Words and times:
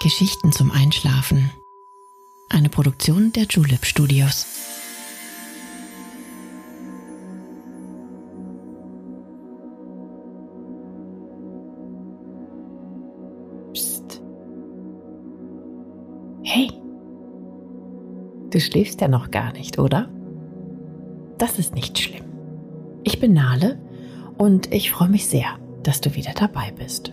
Geschichten 0.00 0.50
zum 0.50 0.70
Einschlafen. 0.72 1.50
Eine 2.48 2.68
Produktion 2.68 3.32
der 3.32 3.44
Julep 3.44 3.84
Studios. 3.84 4.46
Psst. 13.72 14.20
Hey, 16.42 16.68
du 18.50 18.60
schläfst 18.60 19.00
ja 19.00 19.08
noch 19.08 19.30
gar 19.30 19.52
nicht, 19.52 19.78
oder? 19.78 20.08
Das 21.38 21.58
ist 21.58 21.74
nicht 21.74 21.98
schlimm. 21.98 22.24
Ich 23.04 23.20
bin 23.20 23.32
Nale 23.32 23.80
und 24.36 24.72
ich 24.72 24.90
freue 24.90 25.08
mich 25.08 25.26
sehr, 25.26 25.58
dass 25.84 26.00
du 26.00 26.14
wieder 26.16 26.32
dabei 26.32 26.72
bist. 26.72 27.12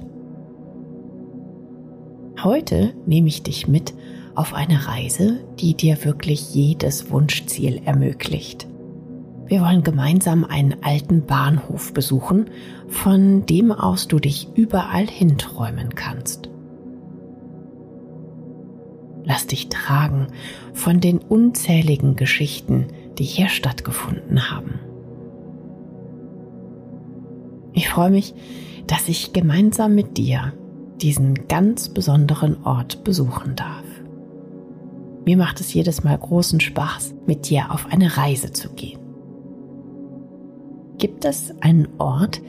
Heute 2.44 2.94
nehme 3.06 3.28
ich 3.28 3.44
dich 3.44 3.68
mit 3.68 3.94
auf 4.34 4.54
eine 4.54 4.88
Reise, 4.88 5.42
die 5.60 5.74
dir 5.74 6.06
wirklich 6.06 6.54
jedes 6.56 7.12
Wunschziel 7.12 7.82
ermöglicht. 7.84 8.66
Wir 9.48 9.60
wollen 9.60 9.84
gemeinsam 9.84 10.46
einen 10.46 10.82
alten 10.82 11.26
Bahnhof 11.26 11.94
besuchen, 11.94 12.50
von 12.88 13.46
dem 13.46 13.74
aus 13.74 14.08
du 14.08 14.20
dich 14.20 14.48
überall 14.56 15.06
hinträumen 15.06 15.96
kannst. 15.96 16.50
Lass 19.26 19.48
dich 19.48 19.68
tragen 19.68 20.28
von 20.74 21.02
den 21.02 21.18
unzähligen 21.18 22.16
Geschichten, 22.16 22.88
die 23.18 23.26
hier 23.26 23.50
stattgefunden 23.50 24.50
haben. 24.50 24.80
Ich 27.74 27.90
freue 27.90 28.12
mich, 28.12 28.34
dass 28.88 29.10
ich 29.10 29.34
gemeinsam 29.34 29.94
mit 29.94 30.18
dir 30.18 30.54
diesen 31.02 31.48
ganz 31.48 31.90
besonderen 31.90 32.64
Ort 32.64 33.04
besuchen 33.04 33.56
darf. 33.56 33.86
Mir 35.26 35.38
macht 35.38 35.60
es 35.60 35.74
jedes 35.74 36.04
Mal 36.04 36.18
großen 36.18 36.60
Spaß, 36.60 37.14
mit 37.26 37.50
dir 37.50 37.72
auf 37.72 37.88
eine 37.92 38.18
Reise 38.18 38.52
zu 38.52 38.70
gehen. 38.70 39.00
Gibt 40.98 41.26
es 41.26 41.54
einen 41.62 41.88
Ort, 41.98 42.42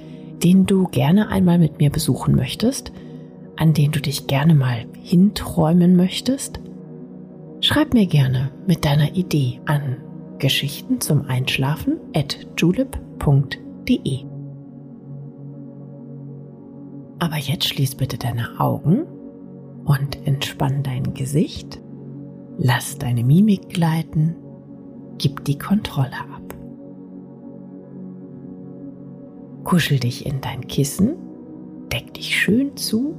den 0.43 0.67
du 0.67 0.85
gerne 0.85 1.29
einmal 1.29 1.59
mit 1.59 1.79
mir 1.79 1.91
besuchen 1.91 2.35
möchtest, 2.35 2.93
an 3.57 3.75
den 3.75 3.93
du 3.93 4.01
dich 4.01 4.27
gerne 4.27 4.55
mal 4.55 4.87
hinträumen 5.03 5.97
möchtest? 5.97 6.61
Schreib 7.61 7.93
mir 7.93 8.07
gerne 8.07 8.51
mit 8.67 8.85
deiner 8.85 9.15
Idee 9.15 9.61
an 9.67 9.99
Geschichten 10.39 11.01
zum 11.01 11.27
Einschlafen 11.27 11.99
at 12.15 12.39
julep.de. 12.57 14.30
Aber 17.21 17.37
jetzt 17.37 17.67
schließ 17.69 17.97
bitte 17.97 18.17
deine 18.17 18.59
Augen 18.59 19.03
und 19.85 20.27
entspann 20.27 20.83
dein 20.83 21.15
Gesicht. 21.15 21.81
Lass 22.57 22.97
deine 22.97 23.23
Mimik 23.23 23.69
gleiten. 23.69 24.37
Gib 25.19 25.45
die 25.45 25.59
Kontrolle 25.59 26.19
ab. 26.19 26.55
Kuschel 29.65 29.99
dich 29.99 30.25
in 30.25 30.41
dein 30.41 30.67
Kissen. 30.67 31.17
Deck 31.93 32.15
dich 32.15 32.35
schön 32.35 32.75
zu. 32.77 33.15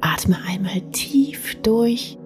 Atme 0.00 0.36
einmal 0.46 0.80
tief 0.92 1.54
durch. 1.62 2.18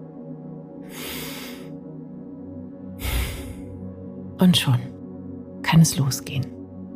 Und 4.39 4.57
schon 4.57 4.79
kann 5.63 5.81
es 5.81 5.99
losgehen. 5.99 6.47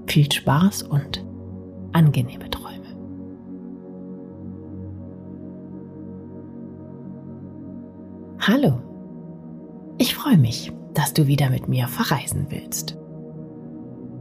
Viel 0.06 0.30
Spaß 0.30 0.84
und 0.84 1.24
angenehme 1.92 2.48
Hallo, 8.48 8.78
ich 9.98 10.14
freue 10.14 10.38
mich, 10.38 10.70
dass 10.94 11.12
du 11.12 11.26
wieder 11.26 11.50
mit 11.50 11.66
mir 11.66 11.88
verreisen 11.88 12.46
willst. 12.48 12.96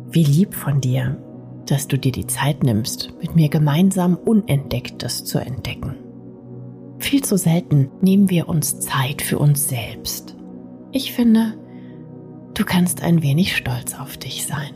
Wie 0.10 0.24
lieb 0.24 0.56
von 0.56 0.82
dir, 0.82 1.24
dass 1.68 1.88
du 1.88 2.00
dir 2.00 2.12
die 2.12 2.26
Zeit 2.26 2.64
nimmst, 2.64 3.14
mit 3.22 3.36
mir 3.36 3.50
gemeinsam 3.50 4.16
Unentdecktes 4.16 5.26
zu 5.26 5.38
entdecken. 5.38 5.98
Viel 6.98 7.24
zu 7.24 7.38
selten 7.38 7.92
nehmen 8.02 8.32
wir 8.32 8.50
uns 8.50 8.80
Zeit 8.80 9.22
für 9.22 9.38
uns 9.38 9.70
selbst. 9.70 10.36
Ich 10.92 11.14
finde, 11.14 11.54
du 12.56 12.66
kannst 12.66 13.04
ein 13.04 13.22
wenig 13.22 13.56
stolz 13.56 13.94
auf 13.94 14.18
dich 14.18 14.48
sein. 14.48 14.74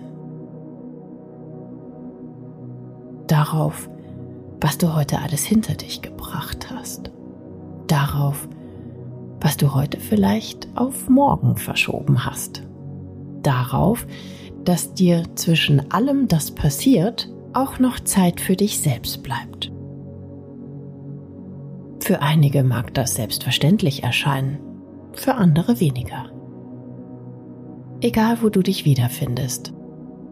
Darauf, 3.26 3.90
was 4.62 4.78
du 4.78 4.94
heute 4.94 5.18
alles 5.18 5.44
hinter 5.44 5.74
dich 5.74 6.04
gebracht 6.04 6.70
hast. 6.70 7.10
Darauf, 7.88 8.48
was 9.42 9.58
du 9.58 9.74
heute 9.74 10.00
vielleicht 10.00 10.68
auf 10.76 11.10
morgen 11.10 11.56
verschoben 11.56 12.26
hast. 12.26 12.64
Darauf, 13.42 14.06
dass 14.64 14.94
dir 14.94 15.24
zwischen 15.36 15.92
allem, 15.92 16.28
das 16.28 16.52
passiert, 16.52 17.30
auch 17.54 17.80
noch 17.80 18.00
Zeit 18.00 18.42
für 18.42 18.56
dich 18.56 18.80
selbst 18.80 19.24
bleibt. 19.24 19.72
Für 22.02 22.22
einige 22.22 22.64
mag 22.64 22.94
das 22.94 23.16
selbstverständlich 23.16 24.04
erscheinen, 24.04 24.60
für 25.14 25.36
andere 25.36 25.80
weniger. 25.80 26.30
Egal, 28.02 28.42
wo 28.42 28.50
du 28.50 28.62
dich 28.62 28.86
wiederfindest, 28.86 29.74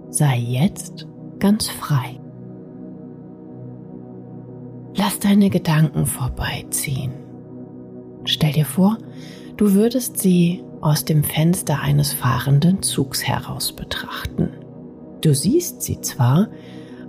sei 0.10 0.38
jetzt 0.38 1.08
ganz 1.40 1.70
frei. 1.70 2.20
Lass 4.96 5.20
deine 5.20 5.50
Gedanken 5.50 6.06
vorbeiziehen 6.06 7.27
Stell 8.28 8.52
dir 8.52 8.66
vor, 8.66 8.98
du 9.56 9.74
würdest 9.74 10.18
sie 10.18 10.62
aus 10.82 11.06
dem 11.06 11.24
Fenster 11.24 11.80
eines 11.80 12.12
fahrenden 12.12 12.84
Zugs 12.84 13.24
heraus 13.24 13.72
betrachten. 13.72 14.50
Du 15.22 15.34
siehst 15.34 15.82
sie 15.82 16.02
zwar, 16.02 16.50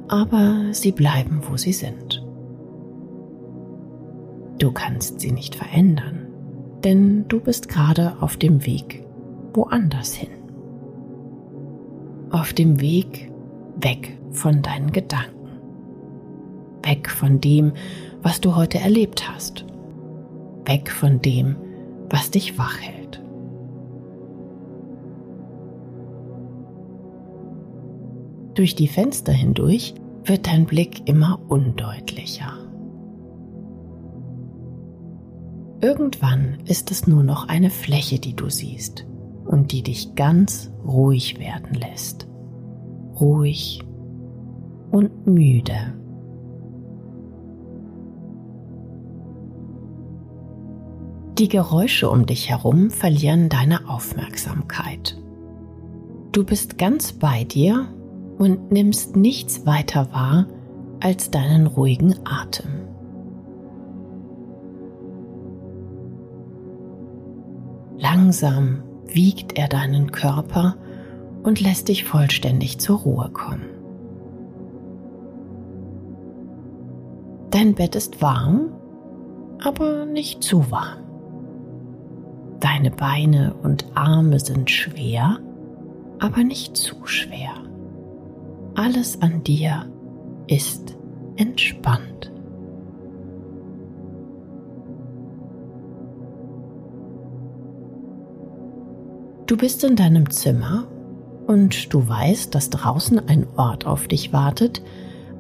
aber 0.07 0.67
sie 0.71 0.93
bleiben, 0.93 1.43
wo 1.49 1.57
sie 1.57 1.73
sind. 1.73 2.25
Du 4.61 4.71
kannst 4.71 5.19
sie 5.19 5.33
nicht 5.33 5.57
verändern, 5.57 6.29
denn 6.85 7.27
du 7.27 7.41
bist 7.41 7.69
gerade 7.69 8.17
auf 8.21 8.37
dem 8.37 8.65
Weg 8.65 9.05
woanders 9.55 10.15
hin. 10.15 10.31
Auf 12.31 12.53
dem 12.53 12.81
Weg 12.81 13.33
weg 13.81 14.17
von 14.31 14.63
deinen 14.63 14.93
Gedanken. 14.93 15.35
Weg 16.85 17.11
von 17.11 17.41
dem, 17.41 17.73
was 18.23 18.41
du 18.41 18.55
heute 18.55 18.79
erlebt 18.79 19.29
hast 19.29 19.65
weg 20.69 20.91
von 20.91 21.21
dem, 21.21 21.57
was 22.11 22.31
dich 22.31 22.57
wach 22.59 22.79
hält. 22.81 23.21
Durch 28.55 28.75
die 28.75 28.89
Fenster 28.89 29.33
hindurch 29.33 29.95
wird 30.25 30.47
dein 30.47 30.67
Blick 30.67 31.09
immer 31.09 31.41
undeutlicher. 31.49 32.53
Irgendwann 35.81 36.59
ist 36.67 36.91
es 36.91 37.07
nur 37.07 37.23
noch 37.23 37.49
eine 37.49 37.71
Fläche, 37.71 38.19
die 38.19 38.35
du 38.35 38.51
siehst 38.51 39.07
und 39.45 39.73
die 39.73 39.83
dich 39.83 40.17
ganz 40.17 40.73
ruhig 40.85 41.39
werden 41.39 41.75
lässt. 41.75 42.29
Ruhig 43.21 43.81
und 44.91 45.27
müde. 45.27 45.98
Die 51.39 51.49
Geräusche 51.49 52.11
um 52.11 52.27
dich 52.27 52.51
herum 52.51 52.91
verlieren 52.91 53.49
deine 53.49 53.89
Aufmerksamkeit. 53.89 55.17
Du 56.33 56.45
bist 56.45 56.79
ganz 56.79 57.13
bei 57.13 57.45
dir 57.45 57.87
und 58.39 58.73
nimmst 58.73 59.15
nichts 59.15 59.65
weiter 59.65 60.09
wahr 60.13 60.47
als 60.99 61.31
deinen 61.31 61.69
ruhigen 61.69 62.17
Atem. 62.25 62.89
Langsam 67.99 68.83
wiegt 69.07 69.57
er 69.57 69.69
deinen 69.69 70.11
Körper 70.11 70.77
und 71.45 71.61
lässt 71.61 71.87
dich 71.87 72.03
vollständig 72.03 72.81
zur 72.81 72.99
Ruhe 72.99 73.31
kommen. 73.33 73.67
Dein 77.51 77.77
Bett 77.77 77.95
ist 77.95 78.21
warm, 78.21 78.73
aber 79.63 80.05
nicht 80.05 80.43
zu 80.43 80.69
warm. 80.73 81.08
Deine 82.61 82.91
Beine 82.91 83.55
und 83.63 83.87
Arme 83.95 84.41
sind 84.41 84.71
schwer, 84.71 85.39
aber 86.19 86.43
nicht 86.43 86.77
zu 86.77 87.07
schwer. 87.07 87.53
Alles 88.75 89.23
an 89.23 89.45
dir 89.45 89.87
ist 90.49 90.97
entspannt. 91.37 92.33
Du 99.47 99.57
bist 99.57 99.83
in 99.85 99.97
deinem 99.97 100.29
Zimmer 100.31 100.87
und 101.47 101.95
du 101.95 102.07
weißt, 102.07 102.55
dass 102.55 102.71
draußen 102.71 103.29
ein 103.29 103.47
Ort 103.57 103.87
auf 103.87 104.07
dich 104.07 104.33
wartet, 104.33 104.83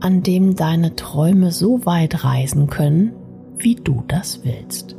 an 0.01 0.23
dem 0.23 0.55
deine 0.55 0.97
Träume 0.97 1.51
so 1.51 1.85
weit 1.85 2.25
reisen 2.25 2.69
können, 2.69 3.13
wie 3.59 3.75
du 3.75 4.05
das 4.09 4.45
willst. 4.45 4.98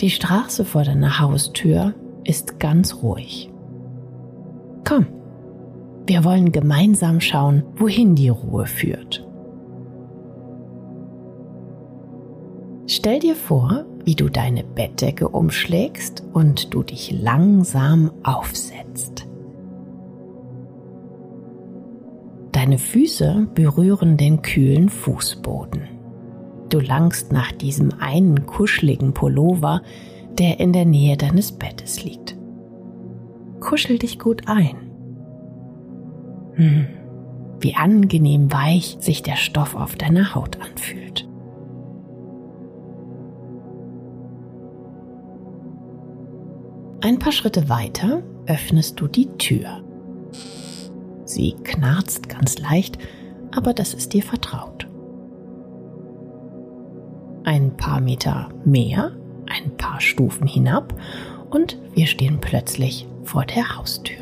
Die 0.00 0.08
Straße 0.08 0.64
vor 0.64 0.84
deiner 0.84 1.20
Haustür 1.20 1.94
ist 2.24 2.58
ganz 2.58 3.02
ruhig. 3.02 3.50
Komm, 4.82 5.06
wir 6.06 6.24
wollen 6.24 6.52
gemeinsam 6.52 7.20
schauen, 7.20 7.64
wohin 7.76 8.14
die 8.14 8.30
Ruhe 8.30 8.64
führt. 8.64 9.26
Stell 12.86 13.18
dir 13.18 13.36
vor, 13.36 13.84
wie 14.04 14.14
du 14.14 14.30
deine 14.30 14.64
Bettdecke 14.64 15.28
umschlägst 15.28 16.24
und 16.32 16.72
du 16.72 16.82
dich 16.82 17.12
langsam 17.12 18.10
aufsetzt. 18.22 19.28
Deine 22.52 22.78
Füße 22.78 23.48
berühren 23.54 24.16
den 24.16 24.40
kühlen 24.40 24.88
Fußboden. 24.88 25.99
Du 26.70 26.78
langst 26.78 27.32
nach 27.32 27.50
diesem 27.50 27.90
einen 27.98 28.46
kuscheligen 28.46 29.12
Pullover, 29.12 29.82
der 30.38 30.60
in 30.60 30.72
der 30.72 30.84
Nähe 30.84 31.16
deines 31.16 31.52
Bettes 31.52 32.04
liegt. 32.04 32.36
Kuschel 33.58 33.98
dich 33.98 34.20
gut 34.20 34.42
ein. 34.46 34.76
Hm, 36.54 36.86
wie 37.58 37.74
angenehm 37.74 38.52
weich 38.52 38.96
sich 39.00 39.22
der 39.22 39.36
Stoff 39.36 39.74
auf 39.74 39.96
deiner 39.96 40.34
Haut 40.34 40.58
anfühlt. 40.60 41.28
Ein 47.02 47.18
paar 47.18 47.32
Schritte 47.32 47.68
weiter 47.68 48.22
öffnest 48.46 49.00
du 49.00 49.08
die 49.08 49.26
Tür. 49.38 49.82
Sie 51.24 51.52
knarzt 51.64 52.28
ganz 52.28 52.58
leicht, 52.58 52.98
aber 53.54 53.74
das 53.74 53.94
ist 53.94 54.12
dir 54.12 54.22
vertraut. 54.22 54.89
Paar 57.80 58.00
Meter 58.00 58.50
mehr, 58.64 59.12
ein 59.48 59.76
paar 59.76 60.00
Stufen 60.00 60.46
hinab 60.46 60.94
und 61.50 61.78
wir 61.94 62.06
stehen 62.06 62.38
plötzlich 62.40 63.08
vor 63.24 63.44
der 63.44 63.76
Haustür. 63.76 64.16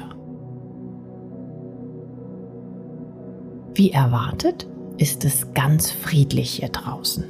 Wie 3.75 3.91
erwartet 3.91 4.67
ist 4.97 5.25
es 5.25 5.53
ganz 5.55 5.91
friedlich 5.91 6.51
hier 6.51 6.69
draußen. 6.69 7.25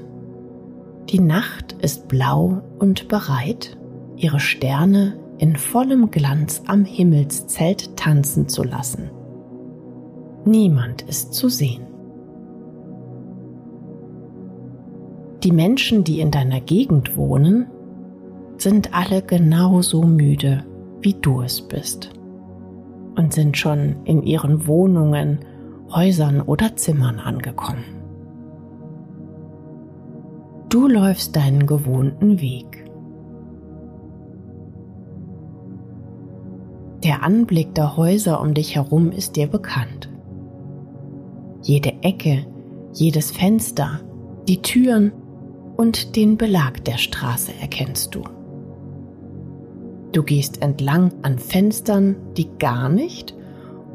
Die 1.08 1.20
Nacht 1.20 1.72
ist 1.80 2.08
blau 2.08 2.62
und 2.78 3.08
bereit, 3.08 3.78
ihre 4.16 4.40
Sterne 4.40 5.19
in 5.38 5.56
vollem 5.56 6.10
Glanz 6.10 6.62
am 6.66 6.84
Himmelszelt 6.84 7.96
tanzen 7.96 8.48
zu 8.48 8.64
lassen. 8.64 9.10
Niemand 10.44 11.02
ist 11.02 11.32
zu 11.32 11.48
sehen. 11.48 11.88
Die 15.44 15.52
Menschen, 15.52 16.02
die 16.02 16.20
in 16.20 16.31
deiner 16.31 16.61
Gegend 16.61 17.17
wohnen, 17.17 17.67
sind 18.56 18.93
alle 18.93 19.23
genauso 19.23 20.02
müde, 20.02 20.64
wie 21.00 21.14
du 21.14 21.43
es 21.43 21.62
bist 21.62 22.11
und 23.17 23.32
sind 23.32 23.56
schon 23.56 23.96
in 24.05 24.23
ihren 24.23 24.67
Wohnungen, 24.67 25.40
Häusern 25.90 26.40
oder 26.40 26.76
Zimmern 26.76 27.20
angekommen. 27.20 27.85
Du 30.69 30.87
läufst 30.87 31.37
deinen 31.37 31.67
gewohnten 31.67 32.40
Weg. 32.40 32.85
Der 37.05 37.23
Anblick 37.23 37.75
der 37.75 37.96
Häuser 37.96 38.40
um 38.40 38.55
dich 38.55 38.75
herum 38.75 39.12
ist 39.12 39.37
dir 39.37 39.46
bekannt. 39.46 40.11
Jede 41.62 41.94
Ecke, 42.02 42.44
jedes 42.93 43.31
Fenster, 43.31 44.00
die 44.49 44.61
Türen 44.62 45.12
und 45.78 46.16
den 46.16 46.36
Belag 46.36 46.84
der 46.84 46.98
Straße 46.98 47.52
erkennst 47.60 48.14
du. 48.14 48.25
Du 50.10 50.25
gehst 50.25 50.60
entlang 50.60 51.12
an 51.22 51.38
Fenstern, 51.38 52.16
die 52.36 52.50
gar 52.58 52.88
nicht 52.88 53.34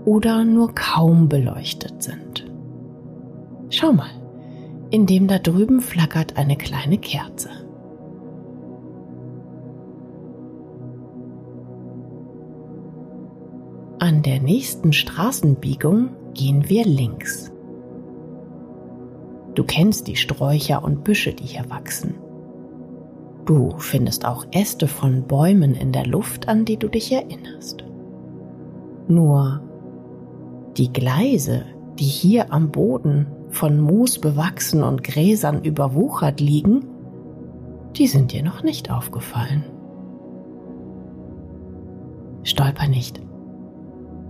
oder 0.05 0.45
nur 0.45 0.73
kaum 0.73 1.27
beleuchtet 1.27 2.01
sind. 2.01 2.49
Schau 3.69 3.91
mal, 3.91 4.11
in 4.91 5.05
dem 5.05 5.27
da 5.27 5.39
drüben 5.39 5.81
flackert 5.81 6.37
eine 6.37 6.55
kleine 6.55 6.97
Kerze. 6.97 7.49
An 13.99 14.21
der 14.21 14.41
nächsten 14.41 14.93
Straßenbiegung 14.93 16.11
gehen 16.33 16.69
wir 16.69 16.85
links. 16.85 17.52
Du 19.55 19.63
kennst 19.63 20.07
die 20.07 20.15
Sträucher 20.15 20.83
und 20.83 21.03
Büsche, 21.03 21.33
die 21.33 21.45
hier 21.45 21.69
wachsen. 21.69 22.15
Du 23.45 23.77
findest 23.77 24.25
auch 24.25 24.45
Äste 24.51 24.87
von 24.87 25.23
Bäumen 25.27 25.75
in 25.75 25.91
der 25.91 26.05
Luft, 26.05 26.47
an 26.47 26.65
die 26.65 26.77
du 26.77 26.87
dich 26.87 27.11
erinnerst. 27.11 27.83
Nur 29.07 29.61
die 30.77 30.91
Gleise, 30.91 31.65
die 31.99 32.05
hier 32.05 32.51
am 32.53 32.71
Boden 32.71 33.27
von 33.49 33.79
Moos 33.79 34.17
bewachsen 34.17 34.81
und 34.81 35.03
Gräsern 35.03 35.63
überwuchert 35.63 36.39
liegen, 36.39 36.85
die 37.95 38.07
sind 38.07 38.31
dir 38.31 38.43
noch 38.43 38.63
nicht 38.63 38.89
aufgefallen. 38.89 39.65
Stolper 42.43 42.87
nicht. 42.87 43.21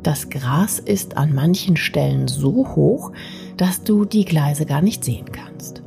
Das 0.03 0.29
Gras 0.29 0.79
ist 0.79 1.15
an 1.15 1.33
manchen 1.33 1.77
Stellen 1.77 2.27
so 2.27 2.75
hoch, 2.75 3.13
dass 3.55 3.83
du 3.83 4.03
die 4.03 4.25
Gleise 4.25 4.65
gar 4.65 4.81
nicht 4.81 5.05
sehen 5.05 5.31
kannst. 5.31 5.81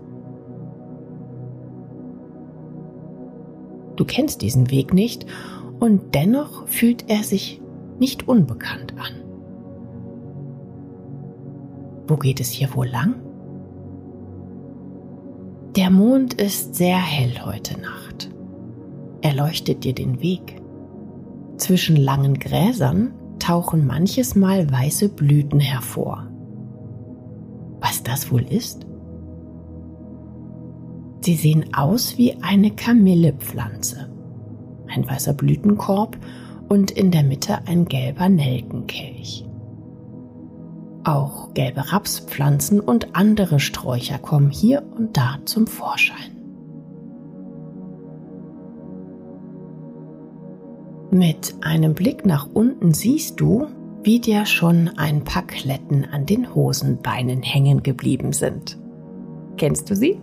Du 3.97 4.05
kennst 4.07 4.41
diesen 4.41 4.71
Weg 4.71 4.95
nicht 4.95 5.27
und 5.81 6.15
dennoch 6.15 6.67
fühlt 6.67 7.11
er 7.11 7.23
sich 7.23 7.61
nicht 7.99 8.27
unbekannt 8.27 8.95
an. 8.99 9.23
Wo 12.09 12.17
geht 12.17 12.41
es 12.41 12.49
hier 12.49 12.75
wohl 12.75 12.89
lang? 12.89 13.17
Der 15.77 15.91
Mond 15.91 16.35
ist 16.35 16.75
sehr 16.75 16.99
hell 16.99 17.45
heute 17.45 17.79
Nacht. 17.79 18.31
Er 19.21 19.35
leuchtet 19.35 19.85
dir 19.85 19.95
den 19.95 20.23
Weg. 20.23 20.63
Zwischen 21.59 21.97
langen 21.97 22.39
Gräsern 22.39 23.13
tauchen 23.47 23.87
manches 23.87 24.35
Mal 24.35 24.69
weiße 24.73 25.09
Blüten 25.09 25.61
hervor. 25.61 26.27
Was 27.81 28.03
das 28.03 28.33
wohl 28.33 28.43
ist? 28.43 28.85
Sie 31.21 31.37
sehen 31.37 31.73
aus 31.73 32.19
wie 32.19 32.43
eine 32.43 32.73
Kamillepflanze. 32.73 34.11
Ein 34.89 35.09
weißer 35.09 35.33
Blütenkorb 35.33 36.19
und 36.69 36.91
in 36.91 37.13
der 37.13 37.23
Mitte 37.23 37.59
ein 37.67 37.85
gelber 37.85 38.29
Nelkenkelch. 38.29 39.47
Auch 41.05 41.55
gelbe 41.55 41.93
Rapspflanzen 41.93 42.81
und 42.81 43.15
andere 43.15 43.61
Sträucher 43.61 44.19
kommen 44.19 44.51
hier 44.51 44.83
und 44.97 45.17
da 45.17 45.39
zum 45.45 45.69
Vorschein. 45.69 46.36
Mit 51.17 51.55
einem 51.63 51.95
Blick 51.95 52.27
nach 52.27 52.47
unten 52.53 52.93
siehst 52.93 53.41
du, 53.41 53.69
wie 54.03 54.21
dir 54.21 54.45
schon 54.45 54.91
ein 54.99 55.25
paar 55.25 55.47
Kletten 55.47 56.05
an 56.05 56.27
den 56.27 56.55
Hosenbeinen 56.55 57.43
hängen 57.43 57.83
geblieben 57.83 58.35
sind. 58.35 58.79
Kennst 59.57 59.89
du 59.89 59.97
sie? 59.97 60.21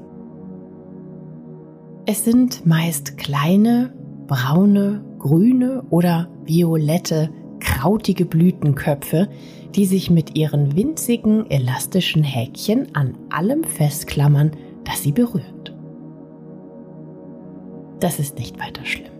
Es 2.05 2.23
sind 2.23 2.67
meist 2.67 3.17
kleine, 3.17 3.91
braune, 4.27 5.03
grüne 5.17 5.83
oder 5.89 6.29
violette, 6.45 7.31
krautige 7.59 8.25
Blütenköpfe, 8.25 9.29
die 9.73 9.85
sich 9.85 10.11
mit 10.11 10.37
ihren 10.37 10.75
winzigen, 10.75 11.49
elastischen 11.49 12.23
Häkchen 12.23 12.95
an 12.95 13.17
allem 13.31 13.63
festklammern, 13.63 14.51
das 14.83 15.01
sie 15.01 15.11
berührt. 15.11 15.75
Das 17.99 18.19
ist 18.19 18.37
nicht 18.37 18.59
weiter 18.59 18.85
schlimm. 18.85 19.12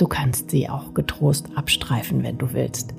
Du 0.00 0.08
kannst 0.08 0.50
sie 0.50 0.66
auch 0.66 0.94
getrost 0.94 1.50
abstreifen, 1.56 2.22
wenn 2.22 2.38
du 2.38 2.54
willst. 2.54 2.94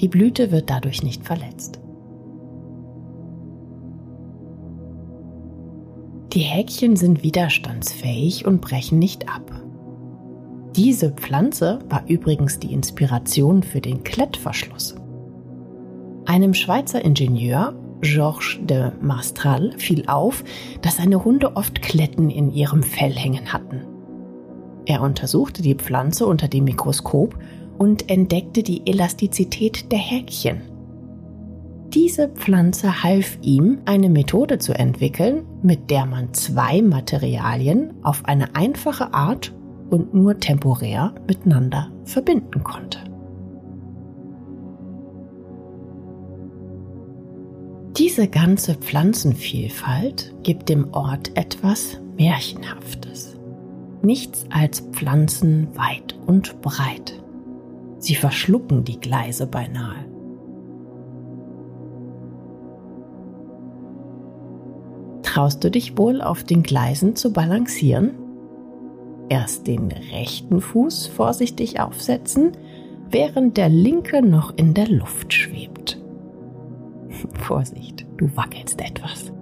Die 0.00 0.08
Blüte 0.08 0.50
wird 0.50 0.70
dadurch 0.70 1.02
nicht 1.02 1.26
verletzt. 1.26 1.78
Die 6.32 6.40
Häkchen 6.40 6.96
sind 6.96 7.22
widerstandsfähig 7.22 8.46
und 8.46 8.62
brechen 8.62 8.98
nicht 8.98 9.28
ab. 9.28 9.62
Diese 10.74 11.10
Pflanze 11.10 11.80
war 11.90 12.04
übrigens 12.06 12.58
die 12.58 12.72
Inspiration 12.72 13.62
für 13.62 13.82
den 13.82 14.02
Klettverschluss. 14.02 14.94
Einem 16.24 16.54
Schweizer 16.54 17.04
Ingenieur, 17.04 17.74
Georges 18.00 18.56
de 18.62 18.92
Mastral, 19.02 19.74
fiel 19.76 20.04
auf, 20.06 20.42
dass 20.80 20.96
seine 20.96 21.26
Hunde 21.26 21.56
oft 21.56 21.82
Kletten 21.82 22.30
in 22.30 22.50
ihrem 22.50 22.82
Fell 22.82 23.12
hängen 23.12 23.52
hatten. 23.52 23.87
Er 24.88 25.02
untersuchte 25.02 25.60
die 25.60 25.74
Pflanze 25.74 26.26
unter 26.26 26.48
dem 26.48 26.64
Mikroskop 26.64 27.38
und 27.76 28.10
entdeckte 28.10 28.62
die 28.62 28.86
Elastizität 28.86 29.92
der 29.92 29.98
Häkchen. 29.98 30.62
Diese 31.92 32.28
Pflanze 32.28 33.02
half 33.02 33.36
ihm, 33.42 33.80
eine 33.84 34.08
Methode 34.08 34.58
zu 34.58 34.72
entwickeln, 34.72 35.44
mit 35.62 35.90
der 35.90 36.06
man 36.06 36.32
zwei 36.32 36.80
Materialien 36.80 37.92
auf 38.02 38.24
eine 38.24 38.56
einfache 38.56 39.12
Art 39.12 39.54
und 39.90 40.14
nur 40.14 40.38
temporär 40.38 41.14
miteinander 41.26 41.92
verbinden 42.04 42.64
konnte. 42.64 42.98
Diese 47.98 48.26
ganze 48.26 48.74
Pflanzenvielfalt 48.74 50.34
gibt 50.44 50.70
dem 50.70 50.94
Ort 50.94 51.36
etwas 51.36 52.00
Märchenhaftes. 52.16 53.37
Nichts 54.02 54.46
als 54.50 54.80
Pflanzen 54.80 55.68
weit 55.76 56.16
und 56.26 56.60
breit. 56.60 57.20
Sie 57.98 58.14
verschlucken 58.14 58.84
die 58.84 59.00
Gleise 59.00 59.46
beinahe. 59.46 60.04
Traust 65.22 65.62
du 65.62 65.70
dich 65.70 65.98
wohl 65.98 66.22
auf 66.22 66.44
den 66.44 66.62
Gleisen 66.62 67.16
zu 67.16 67.32
balancieren? 67.32 68.14
Erst 69.28 69.66
den 69.66 69.92
rechten 69.92 70.60
Fuß 70.60 71.06
vorsichtig 71.08 71.80
aufsetzen, 71.80 72.52
während 73.10 73.56
der 73.56 73.68
linke 73.68 74.22
noch 74.22 74.56
in 74.56 74.74
der 74.74 74.88
Luft 74.88 75.32
schwebt. 75.32 76.00
Vorsicht, 77.34 78.06
du 78.16 78.28
wackelst 78.36 78.80
etwas. 78.80 79.32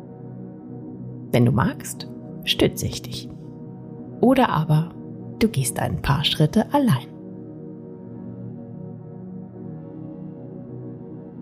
Wenn 1.31 1.45
du 1.45 1.53
magst, 1.53 2.09
stütze 2.45 2.87
ich 2.87 3.03
dich. 3.03 3.29
Oder 4.21 4.49
aber 4.49 4.91
du 5.39 5.49
gehst 5.49 5.79
ein 5.79 6.03
paar 6.03 6.25
Schritte 6.25 6.73
allein. 6.73 7.07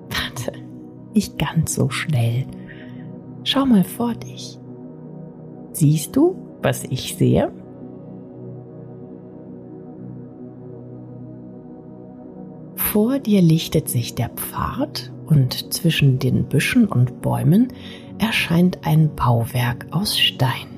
Warte, 0.09 0.52
nicht 1.14 1.38
ganz 1.38 1.75
so 1.75 1.90
schnell. 1.90 2.47
Schau 3.45 3.66
mal 3.66 3.85
vor 3.85 4.14
dich. 4.14 4.59
Siehst 5.73 6.16
du, 6.16 6.37
was 6.62 6.85
ich 6.85 7.16
sehe? 7.16 7.52
Vor 12.76 13.19
dir 13.19 13.43
lichtet 13.43 13.88
sich 13.88 14.14
der 14.14 14.28
Pfad 14.31 15.12
und 15.26 15.73
zwischen 15.75 16.19
den 16.21 16.45
Büschen 16.45 16.87
und 16.87 17.23
Bäumen 17.23 17.73
erscheint 18.19 18.78
ein 18.87 19.14
Bauwerk 19.16 19.87
aus 19.90 20.16
Stein. 20.16 20.74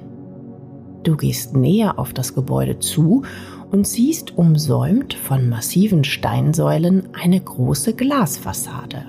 Du 1.06 1.16
gehst 1.16 1.54
näher 1.54 2.00
auf 2.00 2.12
das 2.12 2.34
Gebäude 2.34 2.80
zu 2.80 3.22
und 3.70 3.86
siehst 3.86 4.36
umsäumt 4.36 5.14
von 5.14 5.48
massiven 5.48 6.02
Steinsäulen 6.02 7.10
eine 7.12 7.38
große 7.38 7.94
Glasfassade. 7.94 9.04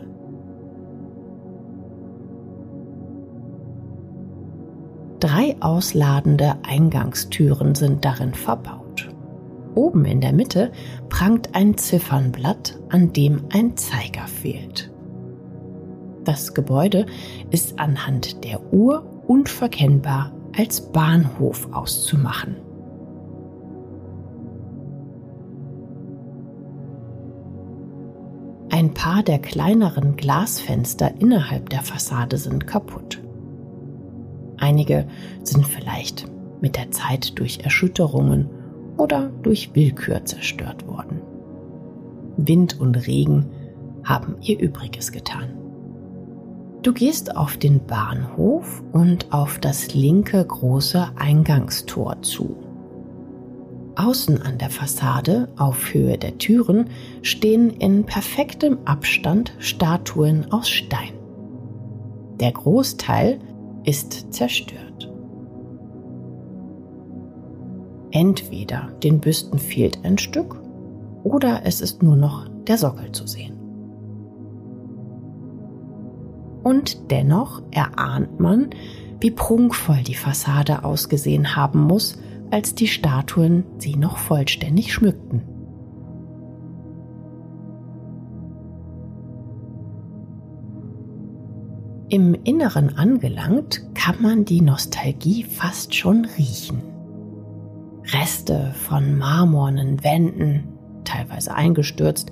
Drei 5.19 5.55
ausladende 5.59 6.57
Eingangstüren 6.61 7.73
sind 7.73 8.05
darin 8.05 8.35
verbaut. 8.35 9.09
Oben 9.73 10.05
in 10.05 10.21
der 10.21 10.33
Mitte 10.33 10.71
prangt 11.09 11.55
ein 11.55 11.79
Ziffernblatt, 11.79 12.77
an 12.89 13.11
dem 13.11 13.45
ein 13.49 13.75
Zeiger 13.75 14.27
fehlt. 14.27 14.91
Das 16.25 16.53
Gebäude 16.53 17.07
ist 17.49 17.79
anhand 17.79 18.43
der 18.43 18.71
Uhr 18.71 19.03
unverkennbar 19.25 20.36
als 20.57 20.81
Bahnhof 20.91 21.67
auszumachen. 21.71 22.55
Ein 28.69 28.93
paar 28.93 29.23
der 29.23 29.39
kleineren 29.39 30.15
Glasfenster 30.15 31.11
innerhalb 31.19 31.69
der 31.69 31.81
Fassade 31.81 32.37
sind 32.37 32.67
kaputt. 32.67 33.21
Einige 34.57 35.07
sind 35.43 35.65
vielleicht 35.65 36.27
mit 36.61 36.75
der 36.75 36.91
Zeit 36.91 37.37
durch 37.39 37.59
Erschütterungen 37.63 38.49
oder 38.97 39.29
durch 39.43 39.75
Willkür 39.75 40.25
zerstört 40.25 40.87
worden. 40.87 41.21
Wind 42.37 42.79
und 42.79 42.95
Regen 43.07 43.45
haben 44.03 44.35
ihr 44.41 44.59
Übriges 44.59 45.11
getan. 45.11 45.66
Du 46.87 46.93
gehst 46.93 47.35
auf 47.35 47.57
den 47.57 47.85
Bahnhof 47.85 48.81
und 48.93 49.33
auf 49.33 49.59
das 49.59 49.93
linke 49.93 50.41
große 50.41 51.09
Eingangstor 51.17 52.21
zu. 52.21 52.55
Außen 53.97 54.41
an 54.41 54.57
der 54.57 54.69
Fassade, 54.69 55.49
auf 55.57 55.93
Höhe 55.93 56.17
der 56.17 56.37
Türen, 56.37 56.89
stehen 57.23 57.71
in 57.71 58.05
perfektem 58.05 58.77
Abstand 58.85 59.51
Statuen 59.59 60.49
aus 60.53 60.69
Stein. 60.69 61.11
Der 62.39 62.53
Großteil 62.53 63.39
ist 63.83 64.33
zerstört. 64.33 65.11
Entweder 68.11 68.93
den 69.03 69.19
Büsten 69.19 69.59
fehlt 69.59 70.05
ein 70.05 70.17
Stück 70.17 70.61
oder 71.25 71.63
es 71.65 71.81
ist 71.81 72.01
nur 72.01 72.15
noch 72.15 72.47
der 72.65 72.77
Sockel 72.77 73.11
zu 73.11 73.27
sehen. 73.27 73.56
Und 76.67 77.11
dennoch 77.11 77.61
erahnt 77.71 78.41
man, 78.41 78.71
wie 79.21 79.31
prunkvoll 79.31 80.03
die 80.03 80.15
Fassade 80.15 80.83
ausgesehen 80.83 81.55
haben 81.55 81.79
muss, 81.79 82.17
als 82.51 82.75
die 82.75 82.89
Statuen 82.89 83.63
sie 83.77 83.95
noch 83.95 84.17
vollständig 84.17 84.93
schmückten. 84.93 85.43
Im 92.09 92.33
Inneren 92.43 92.97
angelangt, 92.97 93.85
kann 93.95 94.21
man 94.21 94.43
die 94.43 94.61
Nostalgie 94.61 95.43
fast 95.45 95.95
schon 95.95 96.25
riechen. 96.37 96.81
Reste 98.11 98.73
von 98.73 99.17
marmornen 99.17 100.03
Wänden, 100.03 100.67
teilweise 101.05 101.55
eingestürzt, 101.55 102.29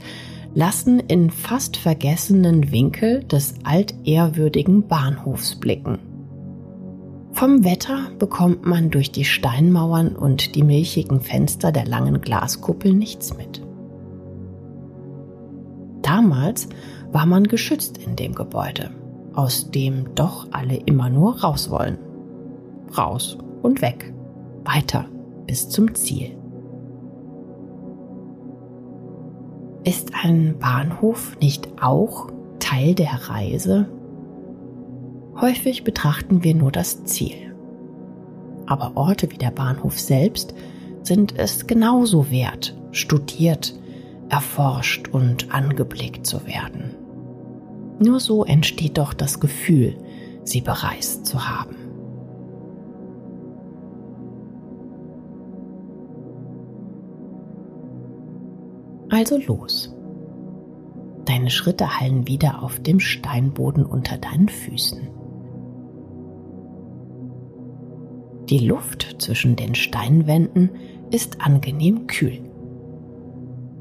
lassen 0.55 0.99
in 1.01 1.29
fast 1.29 1.77
vergessenen 1.77 2.71
Winkel 2.71 3.23
des 3.25 3.55
altehrwürdigen 3.63 4.87
Bahnhofs 4.87 5.55
blicken. 5.55 5.99
Vom 7.33 7.65
Wetter 7.65 8.09
bekommt 8.17 8.65
man 8.65 8.89
durch 8.89 9.11
die 9.11 9.25
Steinmauern 9.25 10.15
und 10.15 10.55
die 10.55 10.63
milchigen 10.63 11.19
Fenster 11.19 11.73
der 11.73 11.85
langen 11.85 12.21
Glaskuppel 12.21 12.93
nichts 12.93 13.35
mit. 13.37 13.61
Damals 16.01 16.69
war 17.11 17.25
man 17.25 17.43
geschützt 17.43 17.97
in 17.97 18.15
dem 18.15 18.33
Gebäude, 18.33 18.91
aus 19.33 19.69
dem 19.69 20.15
doch 20.15 20.47
alle 20.51 20.77
immer 20.77 21.09
nur 21.09 21.41
raus 21.41 21.69
wollen. 21.69 21.97
Raus 22.97 23.37
und 23.61 23.81
weg, 23.81 24.13
weiter 24.63 25.05
bis 25.45 25.67
zum 25.67 25.93
Ziel. 25.93 26.37
Ist 29.85 30.13
ein 30.19 30.57
Bahnhof 30.57 31.37
nicht 31.39 31.69
auch 31.79 32.31
Teil 32.57 32.95
der 32.95 33.29
Reise? 33.29 33.87
Häufig 35.39 35.83
betrachten 35.83 36.43
wir 36.43 36.55
nur 36.55 36.71
das 36.71 37.03
Ziel. 37.03 37.55
Aber 38.65 38.93
Orte 38.97 39.29
wie 39.29 39.37
der 39.37 39.51
Bahnhof 39.51 39.99
selbst 39.99 40.55
sind 41.03 41.37
es 41.37 41.67
genauso 41.67 42.31
wert, 42.31 42.75
studiert, 42.89 43.75
erforscht 44.29 45.09
und 45.09 45.53
angeblickt 45.53 46.25
zu 46.25 46.47
werden. 46.47 46.95
Nur 47.99 48.19
so 48.19 48.43
entsteht 48.43 48.97
doch 48.97 49.13
das 49.13 49.39
Gefühl, 49.39 49.97
sie 50.43 50.61
bereist 50.61 51.27
zu 51.27 51.47
haben. 51.47 51.75
Also 59.15 59.37
los. 59.37 59.95
Deine 61.23 61.49
Schritte 61.49 62.01
hallen 62.01 62.27
wieder 62.27 62.61
auf 62.61 62.81
dem 62.81 62.99
Steinboden 62.99 63.85
unter 63.85 64.17
deinen 64.17 64.49
Füßen. 64.49 65.07
Die 68.49 68.59
Luft 68.59 69.15
zwischen 69.19 69.55
den 69.55 69.73
Steinwänden 69.73 70.69
ist 71.11 71.39
angenehm 71.39 72.07
kühl. 72.07 72.41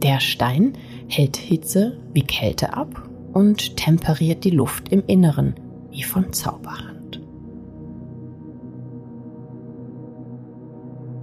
Der 0.04 0.20
Stein 0.20 0.74
hält 1.08 1.36
Hitze 1.36 1.98
wie 2.12 2.22
Kälte 2.22 2.72
ab 2.72 3.10
und 3.32 3.76
temperiert 3.76 4.44
die 4.44 4.50
Luft 4.50 4.90
im 4.90 5.02
Inneren 5.08 5.56
wie 5.90 6.04
von 6.04 6.32
Zauberhand. 6.32 7.20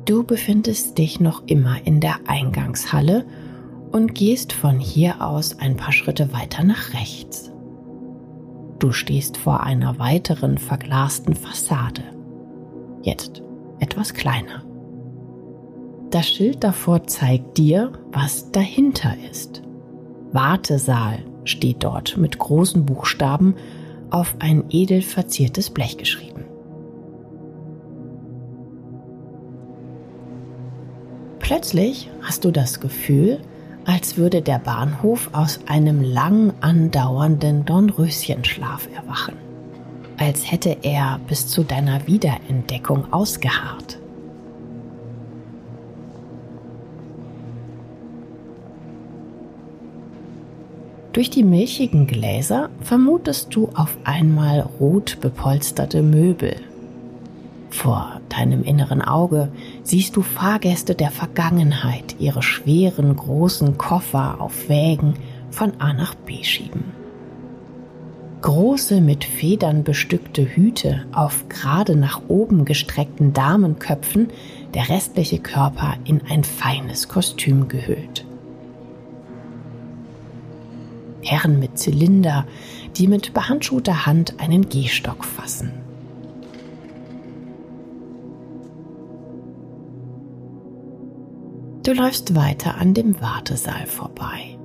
Du 0.04 0.26
befindest 0.26 0.98
dich 0.98 1.22
noch 1.22 1.44
immer 1.48 1.78
in 1.86 2.02
der 2.02 2.20
Eingangshalle 2.28 3.26
und 3.92 4.16
gehst 4.16 4.54
von 4.54 4.80
hier 4.80 5.22
aus 5.22 5.60
ein 5.60 5.76
paar 5.76 5.92
Schritte 5.92 6.34
weiter 6.34 6.64
nach 6.64 6.94
rechts. 6.94 7.52
Du 8.80 8.92
stehst 8.92 9.38
vor 9.38 9.62
einer 9.62 10.00
weiteren 10.00 10.58
verglasten 10.58 11.36
Fassade. 11.36 12.04
Jetzt 13.04 13.44
etwas 13.80 14.14
kleiner. 14.14 14.64
Das 16.10 16.28
Schild 16.28 16.64
davor 16.64 17.06
zeigt 17.06 17.58
dir, 17.58 17.92
was 18.12 18.52
dahinter 18.52 19.14
ist. 19.30 19.62
Wartesaal 20.32 21.20
steht 21.44 21.84
dort 21.84 22.18
mit 22.18 22.40
großen 22.40 22.86
Buchstaben 22.86 23.56
auf 24.10 24.36
ein 24.40 24.66
edel 24.70 25.02
verziertes 25.02 25.70
Blech 25.70 25.98
geschrieben. 25.98 26.46
Plötzlich 31.40 32.10
hast 32.22 32.46
du 32.46 32.52
das 32.52 32.80
Gefühl, 32.80 33.42
als 33.92 34.16
würde 34.16 34.42
der 34.42 34.60
Bahnhof 34.60 35.30
aus 35.34 35.60
einem 35.68 36.02
lang 36.02 36.54
andauernden 36.62 37.66
Dornröschenschlaf 37.66 38.88
erwachen, 38.96 39.36
als 40.18 40.50
hätte 40.50 40.78
er 40.82 41.20
bis 41.28 41.48
zu 41.48 41.64
deiner 41.64 42.08
Wiederentdeckung 42.08 43.12
ausgeharrt. 43.12 44.00
Durch 51.12 51.30
die 51.30 51.44
milchigen 51.44 52.08
Gläser 52.08 52.70
vermutest 52.80 53.54
du 53.54 53.68
auf 53.76 53.98
einmal 54.06 54.62
rot 54.80 55.18
bepolsterte 55.20 56.02
Möbel. 56.02 56.56
Vor 57.70 58.22
deinem 58.30 58.64
inneren 58.64 59.02
Auge 59.02 59.50
siehst 59.84 60.16
du 60.16 60.22
Fahrgäste 60.22 60.96
der 60.96 61.12
Vergangenheit 61.12 62.16
ihre 62.20 62.44
schweren 62.44 63.16
großen 63.16 63.78
Koffer 63.78 64.40
auf 64.40 64.70
Wägen 64.70 65.16
von 65.50 65.80
A 65.80 65.94
nach 65.94 66.16
B 66.16 66.44
schieben. 66.44 66.84
Große 68.42 69.02
mit 69.02 69.24
Federn 69.24 69.84
bestückte 69.84 70.44
Hüte 70.44 71.06
auf 71.12 71.48
gerade 71.48 71.96
nach 71.96 72.22
oben 72.28 72.66
gestreckten 72.66 73.34
Damenköpfen, 73.34 74.30
der 74.74 74.90
restliche 74.90 75.38
Körper 75.38 75.96
in 76.06 76.22
ein 76.28 76.44
feines 76.44 77.08
Kostüm 77.08 77.68
gehüllt. 77.68 78.26
Herren 81.22 81.60
mit 81.60 81.78
Zylinder, 81.78 82.48
die 82.98 83.08
mit 83.08 83.34
behandschuhter 83.34 84.08
Hand 84.08 84.40
einen 84.40 84.70
Gehstock 84.70 85.24
fassen. 85.24 85.72
Du 91.84 91.94
läufst 91.94 92.36
weiter 92.36 92.76
an 92.78 92.94
dem 92.94 93.20
Wartesaal 93.22 93.86
vorbei. 93.88 94.58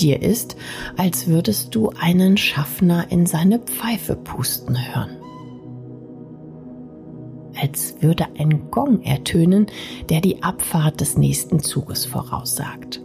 Dir 0.00 0.20
ist, 0.20 0.56
als 0.96 1.26
würdest 1.26 1.74
du 1.74 1.90
einen 1.98 2.36
Schaffner 2.36 3.10
in 3.10 3.26
seine 3.26 3.60
Pfeife 3.60 4.16
pusten 4.16 4.76
hören. 4.76 5.16
Als 7.58 7.96
würde 8.00 8.26
ein 8.38 8.70
Gong 8.70 9.02
ertönen, 9.02 9.66
der 10.10 10.20
die 10.20 10.42
Abfahrt 10.42 11.00
des 11.00 11.16
nächsten 11.16 11.60
Zuges 11.60 12.04
voraussagt. 12.04 13.00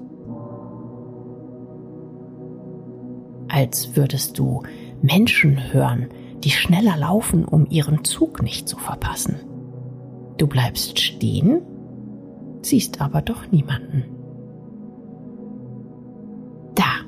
als 3.51 3.95
würdest 3.95 4.39
du 4.39 4.63
Menschen 5.01 5.73
hören, 5.73 6.07
die 6.43 6.51
schneller 6.51 6.97
laufen, 6.97 7.45
um 7.45 7.67
ihren 7.69 8.03
Zug 8.03 8.41
nicht 8.41 8.67
zu 8.67 8.77
verpassen. 8.77 9.35
Du 10.37 10.47
bleibst 10.47 10.99
stehen, 10.99 11.61
siehst 12.61 13.01
aber 13.01 13.21
doch 13.21 13.51
niemanden. 13.51 14.05
Da, 16.75 17.05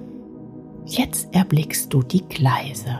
jetzt 0.85 1.33
erblickst 1.33 1.93
du 1.93 2.03
die 2.03 2.23
Gleise. 2.27 2.99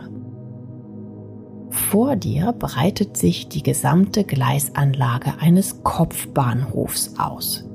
Vor 1.69 2.15
dir 2.15 2.53
breitet 2.53 3.17
sich 3.17 3.49
die 3.49 3.63
gesamte 3.63 4.23
Gleisanlage 4.23 5.33
eines 5.39 5.83
Kopfbahnhofs 5.83 7.15
aus. 7.17 7.65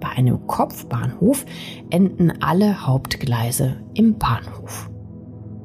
Bei 0.00 0.10
einem 0.10 0.46
Kopfbahnhof 0.46 1.44
enden 1.90 2.40
alle 2.40 2.86
Hauptgleise 2.86 3.76
im 3.94 4.16
Bahnhof. 4.16 4.90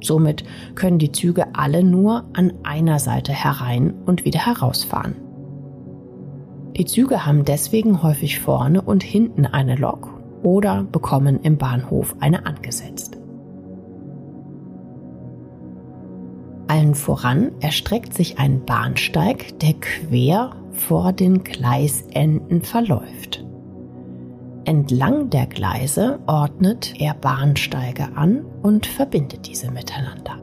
Somit 0.01 0.43
können 0.75 0.97
die 0.97 1.11
Züge 1.11 1.55
alle 1.55 1.83
nur 1.83 2.25
an 2.33 2.53
einer 2.63 2.99
Seite 2.99 3.31
herein 3.31 3.93
und 4.05 4.25
wieder 4.25 4.45
herausfahren. 4.45 5.15
Die 6.77 6.85
Züge 6.85 7.25
haben 7.25 7.45
deswegen 7.45 8.01
häufig 8.01 8.39
vorne 8.39 8.81
und 8.81 9.03
hinten 9.03 9.45
eine 9.45 9.75
Lok 9.75 10.09
oder 10.41 10.83
bekommen 10.83 11.39
im 11.41 11.57
Bahnhof 11.57 12.15
eine 12.19 12.45
angesetzt. 12.45 13.17
Allen 16.67 16.95
voran 16.95 17.51
erstreckt 17.59 18.15
sich 18.15 18.39
ein 18.39 18.65
Bahnsteig, 18.65 19.59
der 19.59 19.73
quer 19.73 20.55
vor 20.71 21.13
den 21.13 21.43
Gleisenden 21.43 22.63
verläuft. 22.63 23.45
Entlang 24.65 25.29
der 25.29 25.45
Gleise 25.45 26.19
ordnet 26.25 26.99
er 26.99 27.13
Bahnsteige 27.13 28.15
an 28.15 28.45
und 28.63 28.85
verbindet 28.85 29.47
diese 29.47 29.69
miteinander. 29.69 30.41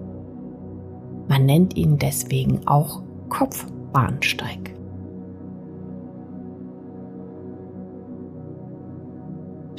Man 1.27 1.47
nennt 1.47 1.77
ihn 1.77 1.99
deswegen 1.99 2.67
auch 2.69 3.03
Kopfbahnsteig. 3.31 4.70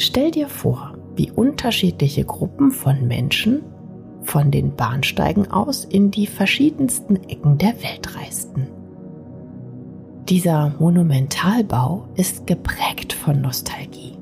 Stell 0.03 0.31
dir 0.31 0.49
vor, 0.49 0.97
wie 1.15 1.29
unterschiedliche 1.29 2.25
Gruppen 2.25 2.71
von 2.71 3.07
Menschen 3.07 3.61
von 4.23 4.49
den 4.49 4.75
Bahnsteigen 4.75 5.51
aus 5.51 5.85
in 5.85 6.09
die 6.09 6.25
verschiedensten 6.25 7.17
Ecken 7.29 7.59
der 7.59 7.75
Welt 7.83 8.15
reisten. 8.17 8.67
Dieser 10.27 10.73
Monumentalbau 10.79 12.07
ist 12.15 12.47
geprägt 12.47 13.13
von 13.13 13.41
Nostalgie. 13.41 14.17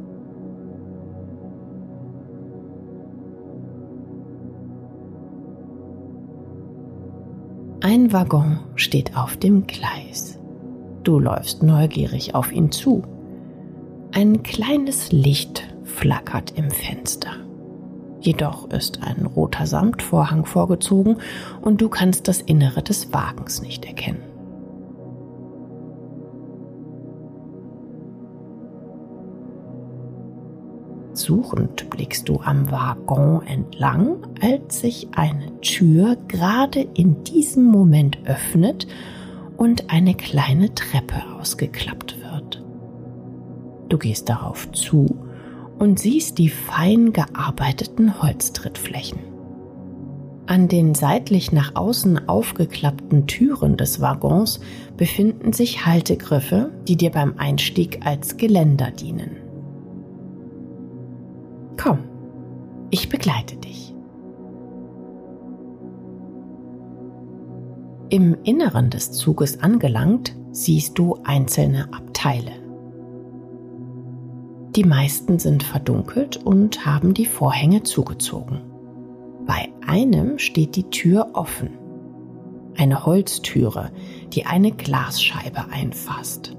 Ein 7.80 8.12
Waggon 8.12 8.60
steht 8.76 9.16
auf 9.16 9.38
dem 9.38 9.66
Gleis. 9.66 10.38
Du 11.04 11.20
läufst 11.20 11.64
neugierig 11.64 12.36
auf 12.36 12.52
ihn 12.52 12.70
zu. 12.70 13.04
Ein 14.12 14.44
kleines 14.44 15.14
Licht 15.14 15.69
flackert 16.00 16.54
im 16.56 16.72
Fenster. 16.72 17.32
Jedoch 18.22 18.70
ist 18.70 19.04
ein 19.04 19.26
roter 19.26 19.66
Samtvorhang 19.66 20.46
vorgezogen 20.46 21.18
und 21.62 21.82
du 21.82 21.90
kannst 21.90 22.30
das 22.30 22.40
Innere 22.40 22.82
des 22.82 23.12
Wagens 23.14 23.62
nicht 23.62 23.84
erkennen. 23.84 24.24
Suchend 31.14 31.90
blickst 31.90 32.30
du 32.30 32.40
am 32.40 32.72
Waggon 32.72 33.46
entlang, 33.46 34.26
als 34.42 34.80
sich 34.80 35.10
eine 35.18 35.60
Tür 35.60 36.16
gerade 36.30 36.80
in 36.94 37.26
diesem 37.26 37.66
Moment 37.66 38.20
öffnet 38.26 38.88
und 39.58 39.92
eine 39.92 40.14
kleine 40.14 40.74
Treppe 40.74 41.22
ausgeklappt 41.38 42.22
wird. 42.22 42.64
Du 43.90 43.98
gehst 43.98 44.30
darauf 44.30 44.72
zu 44.72 45.29
und 45.80 45.98
siehst 45.98 46.38
die 46.38 46.50
fein 46.50 47.14
gearbeiteten 47.14 48.22
Holztrittflächen. 48.22 49.20
An 50.46 50.68
den 50.68 50.96
seitlich 50.96 51.52
nach 51.52 51.76
außen 51.76 52.28
aufgeklappten 52.28 53.28
Türen 53.28 53.78
des 53.78 54.02
Waggons 54.02 54.60
befinden 54.98 55.54
sich 55.54 55.86
Haltegriffe, 55.86 56.72
die 56.88 56.98
dir 56.98 57.12
beim 57.12 57.36
Einstieg 57.38 58.06
als 58.06 58.38
Geländer 58.38 58.92
dienen. 58.92 59.38
Komm, 61.78 62.00
ich 62.90 63.10
begleite 63.10 63.56
dich. 63.58 63.94
Im 68.10 68.36
Inneren 68.44 68.90
des 68.90 69.12
Zuges 69.12 69.62
angelangt, 69.62 70.36
siehst 70.52 70.98
du 70.98 71.16
einzelne 71.24 71.94
Abteile. 71.94 72.59
Die 74.80 74.86
meisten 74.86 75.40
sind 75.40 75.62
verdunkelt 75.62 76.38
und 76.38 76.86
haben 76.86 77.14
die 77.14 77.26
Vorhänge 77.26 77.84
zugezogen. 77.84 78.62
Bei 79.46 79.68
einem 79.86 80.40
steht 80.40 80.78
die 80.78 80.90
Tür 80.90 81.32
offen. 81.34 81.72
Eine 82.78 83.06
Holztüre, 83.06 83.92
die 84.32 84.46
eine 84.46 84.72
Glasscheibe 84.72 85.66
einfasst. 85.70 86.56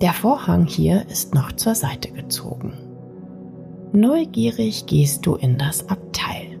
Der 0.00 0.12
Vorhang 0.12 0.66
hier 0.66 1.04
ist 1.08 1.34
noch 1.34 1.50
zur 1.50 1.74
Seite 1.74 2.12
gezogen. 2.12 2.74
Neugierig 3.92 4.86
gehst 4.86 5.26
du 5.26 5.34
in 5.34 5.58
das 5.58 5.88
Abteil. 5.88 6.53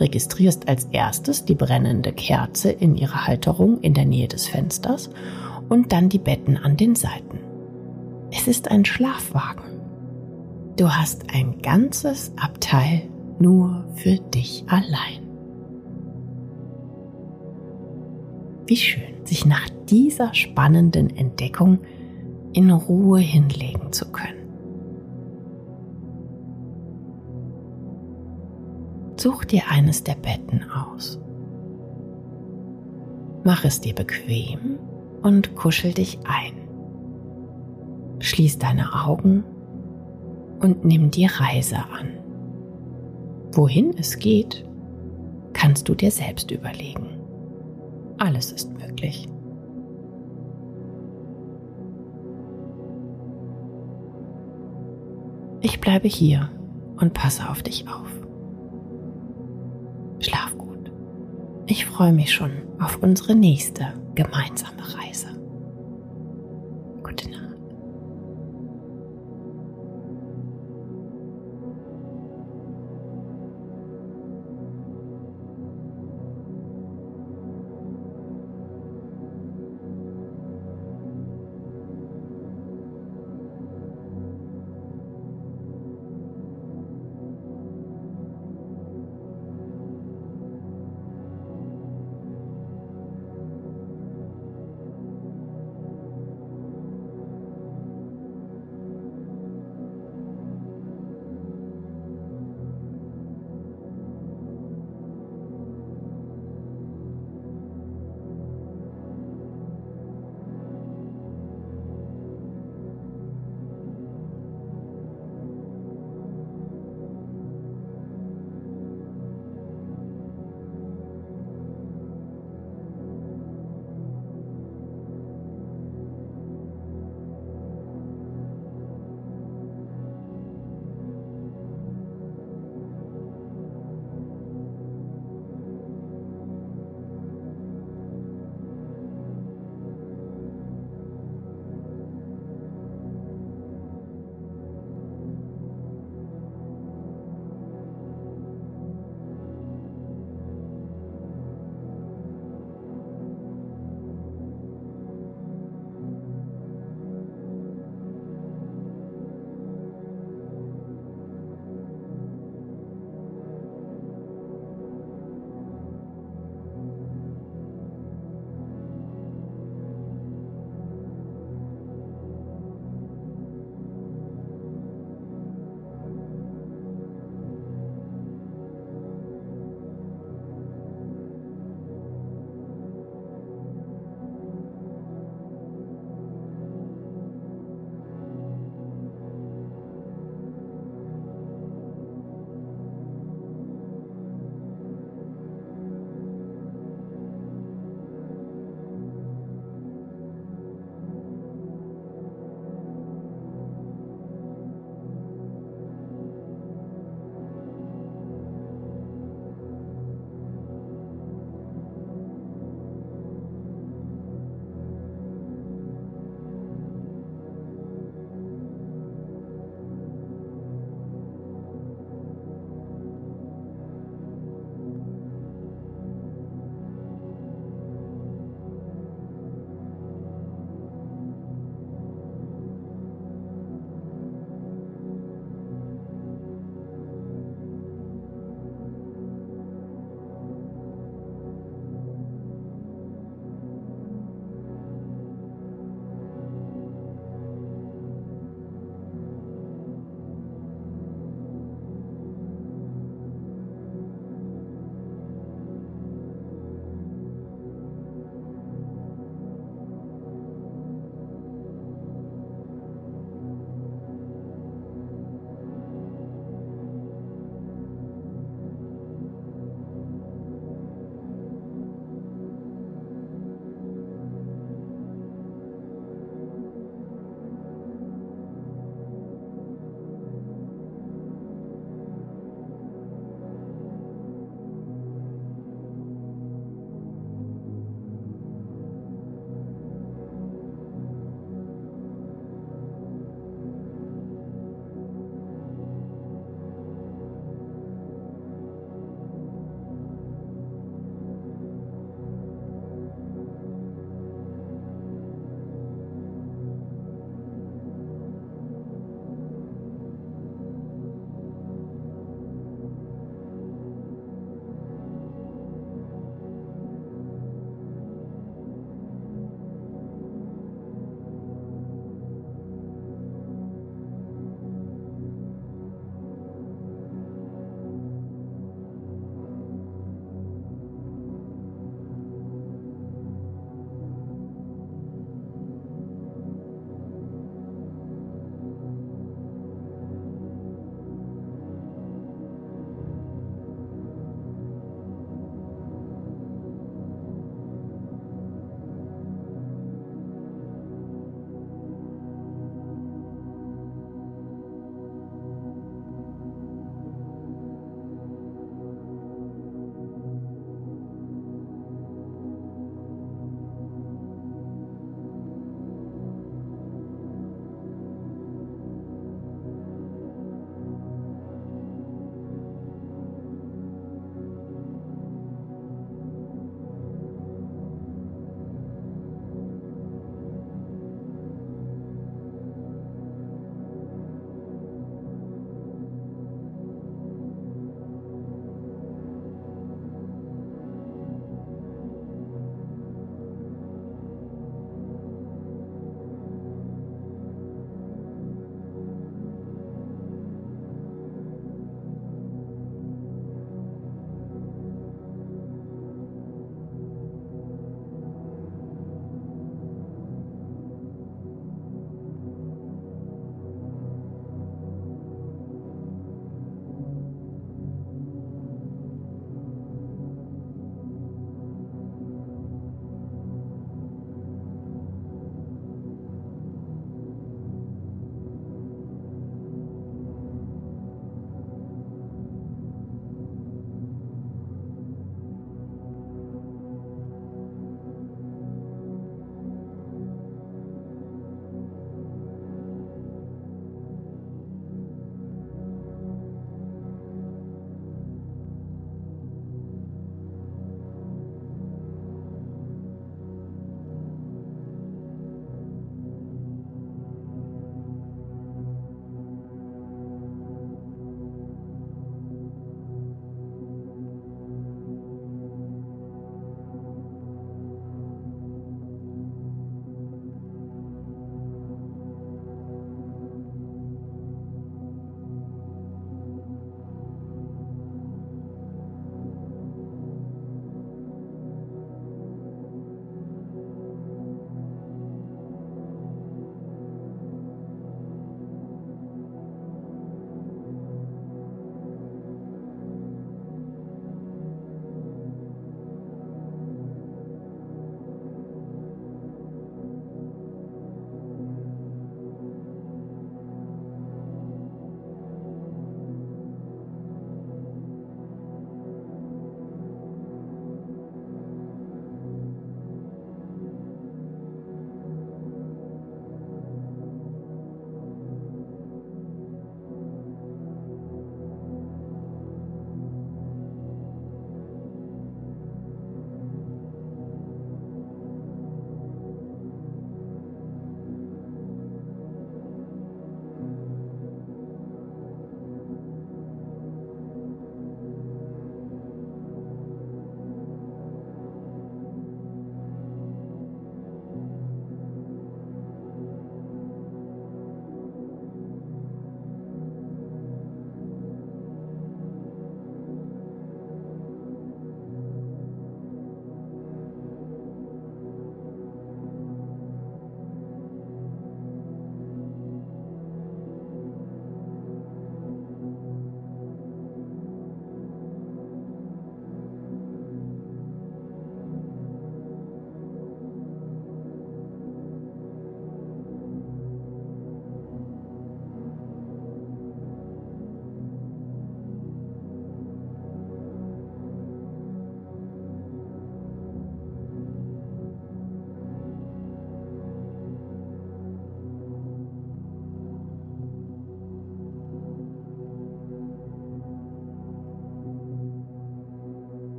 Registrierst 0.00 0.68
als 0.68 0.86
erstes 0.86 1.44
die 1.44 1.54
brennende 1.54 2.12
Kerze 2.12 2.70
in 2.70 2.96
ihrer 2.96 3.26
Halterung 3.26 3.80
in 3.80 3.94
der 3.94 4.04
Nähe 4.04 4.28
des 4.28 4.46
Fensters 4.48 5.10
und 5.68 5.92
dann 5.92 6.08
die 6.08 6.18
Betten 6.18 6.56
an 6.56 6.76
den 6.76 6.94
Seiten. 6.94 7.38
Es 8.30 8.48
ist 8.48 8.70
ein 8.70 8.84
Schlafwagen. 8.84 9.80
Du 10.76 10.88
hast 10.88 11.24
ein 11.32 11.60
ganzes 11.60 12.32
Abteil 12.36 13.02
nur 13.38 13.84
für 13.94 14.16
dich 14.16 14.64
allein. 14.68 15.22
Wie 18.66 18.76
schön, 18.76 19.12
sich 19.24 19.44
nach 19.44 19.68
dieser 19.88 20.32
spannenden 20.34 21.14
Entdeckung 21.14 21.80
in 22.52 22.70
Ruhe 22.70 23.20
hinlegen 23.20 23.92
zu 23.92 24.10
können. 24.10 24.41
Such 29.22 29.44
dir 29.44 29.62
eines 29.70 30.02
der 30.02 30.16
Betten 30.16 30.64
aus. 30.72 31.20
Mach 33.44 33.64
es 33.64 33.80
dir 33.80 33.94
bequem 33.94 34.80
und 35.22 35.54
kuschel 35.54 35.94
dich 35.94 36.18
ein. 36.24 36.54
Schließ 38.18 38.58
deine 38.58 39.04
Augen 39.04 39.44
und 40.60 40.84
nimm 40.84 41.12
die 41.12 41.26
Reise 41.26 41.76
an. 41.76 42.18
Wohin 43.52 43.94
es 43.96 44.18
geht, 44.18 44.64
kannst 45.52 45.88
du 45.88 45.94
dir 45.94 46.10
selbst 46.10 46.50
überlegen. 46.50 47.06
Alles 48.18 48.50
ist 48.50 48.76
möglich. 48.76 49.28
Ich 55.60 55.80
bleibe 55.80 56.08
hier 56.08 56.50
und 56.96 57.14
passe 57.14 57.48
auf 57.48 57.62
dich 57.62 57.86
auf. 57.86 58.21
Ich 61.66 61.86
freue 61.86 62.12
mich 62.12 62.32
schon 62.32 62.50
auf 62.80 62.98
unsere 63.02 63.34
nächste 63.34 63.94
gemeinsame 64.14 64.82
Reise. 64.98 65.28
Gute 67.02 67.30
Nacht. 67.30 67.41